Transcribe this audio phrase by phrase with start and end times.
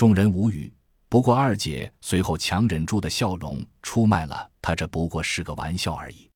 [0.00, 0.72] 众人无语。
[1.10, 6.26] 不过二姐随后强忍住的笑容出卖了他，这不过是个玩笑而已。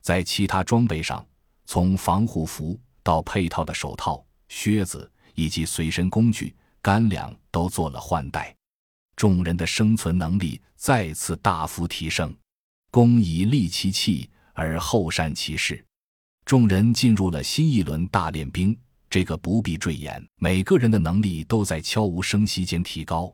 [0.00, 1.22] 在其他装备上，
[1.66, 8.56] 从防护服到配套的手套、靴子以及随身工具、干粮都做了换代。
[9.14, 12.34] 众人的生存能力再次大幅提升。
[12.90, 15.84] 公以利其器，而后善其事。
[16.46, 18.74] 众人进入了新一轮大练兵，
[19.12, 23.30] 这个不必赘言，每个人的能力都在悄无声息间提高。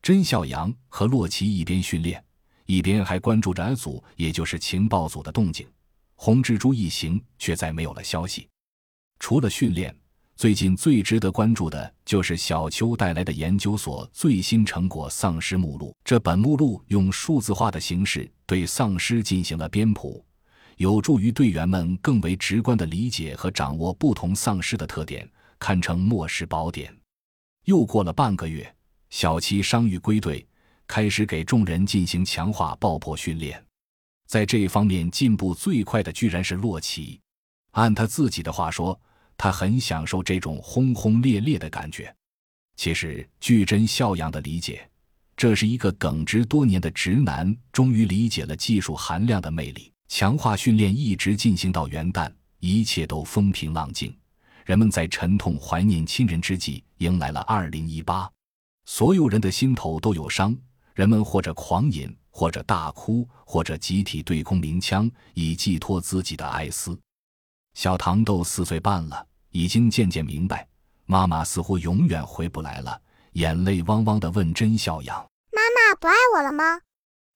[0.00, 2.24] 甄孝阳和洛奇一边训练，
[2.66, 5.66] 一边还关注着 A 组，也就是情报组的动静。
[6.14, 8.46] 红蜘蛛一行却再没有了消息。
[9.18, 9.92] 除了训练，
[10.36, 15.92] 最近最值得关注的就是小邱带来的研究所最新成果——丧尸目录。
[16.04, 20.24] 这本目录用数字化的形式对丧尸进行了编谱。
[20.78, 25.28] 有助于队员们更为直观地理解和掌握不同丧尸的特点，
[25.58, 26.96] 堪称末世宝典。
[27.64, 28.72] 又过了半个月，
[29.10, 30.46] 小七伤愈归队，
[30.86, 33.62] 开始给众人进行强化爆破训练。
[34.28, 37.20] 在这方面进步最快的，居然是洛奇。
[37.72, 38.98] 按他自己的话说，
[39.36, 42.14] 他很享受这种轰轰烈烈的感觉。
[42.76, 44.88] 其实，据真孝养的理解，
[45.36, 49.92] 这是一个耿直多年的直男终于理解了技术含量的魅力。
[50.08, 54.14] 强化训练一直进行到元旦，一切都风平浪静。
[54.64, 58.28] 人们在沉痛怀念亲人之际，迎来了二零一八。
[58.86, 60.56] 所有人的心头都有伤，
[60.94, 66.98] 人们或者狂饮，或者大哭，或者集体对空鸣枪，以寄托自己的哀思。
[67.74, 70.66] 小糖豆四岁半了，已经渐渐明白，
[71.04, 73.00] 妈妈似乎永远回不来了，
[73.32, 75.16] 眼泪汪汪地问真笑阳
[75.52, 76.80] ：“妈妈不爱我了吗？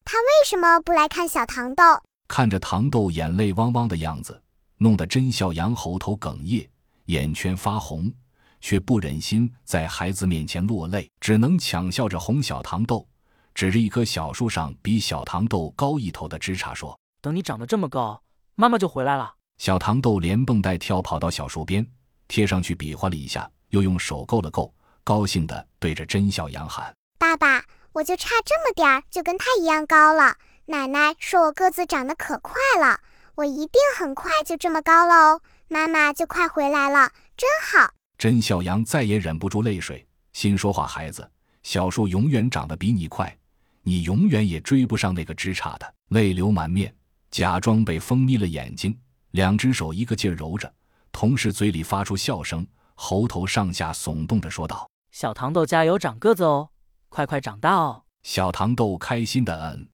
[0.05, 1.85] 她为什么不来看小糖豆？”
[2.33, 4.43] 看着糖豆眼泪汪汪的样子，
[4.79, 6.67] 弄得甄笑阳喉头哽咽，
[7.05, 8.11] 眼圈发红，
[8.59, 13.07] 却不忍心在孩子面前落泪，只能强笑着哄小糖豆，
[13.53, 18.23] 指着一棵小树上比小糖豆高一头的枝杈说：“等你长得这么高，
[18.55, 21.87] 妈妈就回来了。”小糖豆连蹦带跳跑到小树边，
[22.29, 24.73] 贴上去比划了一下，又用手够了够，
[25.05, 27.63] 高兴地对着甄笑阳喊：“爸爸，
[27.93, 30.35] 我就差这么点儿，就跟他一样高了。”
[30.67, 33.01] 奶奶说：“我个子长得可快了，
[33.35, 37.93] 我一定很快就这么高了哦。”妈妈就快回来了，真好。
[38.17, 41.29] 甄小羊再也忍不住泪水，心说话：“孩子，
[41.63, 43.37] 小树永远长得比你快，
[43.83, 46.95] 你永远也追不上那个枝杈的。”泪流满面，
[47.31, 48.97] 假装被风眯了眼睛，
[49.33, 50.73] 两只手一个劲儿揉着，
[51.11, 56.69] 同时嘴里发出笑声，喉头上下耸动着说道：“小糖豆加油，长个子哦，
[57.09, 59.89] 快快长大哦。”小糖豆开心的嗯。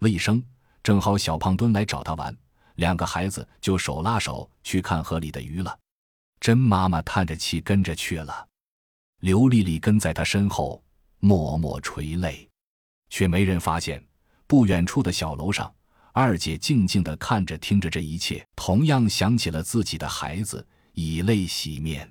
[0.00, 0.42] 卫生，
[0.82, 2.36] 正好小胖墩来找他玩，
[2.76, 5.78] 两个孩子就手拉手去看河里的鱼了。
[6.40, 8.46] 甄妈妈叹着气跟着去了，
[9.20, 10.82] 刘丽丽跟在她身后
[11.18, 12.48] 默默垂泪，
[13.10, 14.02] 却没人发现。
[14.46, 15.72] 不远处的小楼上，
[16.12, 22.10] 二姐静静地看着听着这一切，同样想起了自己的孩子，以泪洗面。